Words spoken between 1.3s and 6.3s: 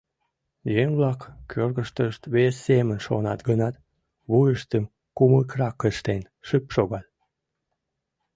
кӧргыштышт вес семын шонат гынат, вуйыштым кумыкрак ыштен,